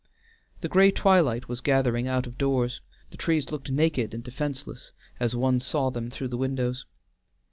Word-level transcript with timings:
The 0.61 0.67
gray 0.67 0.89
twilight 0.89 1.47
was 1.47 1.61
gathering 1.61 2.07
out 2.07 2.25
of 2.25 2.35
doors; 2.39 2.81
the 3.11 3.17
trees 3.17 3.51
looked 3.51 3.69
naked 3.69 4.15
and 4.15 4.23
defenceless, 4.23 4.93
as 5.19 5.35
one 5.35 5.59
saw 5.59 5.91
them 5.91 6.09
through 6.09 6.29
the 6.29 6.37
windows. 6.41 6.87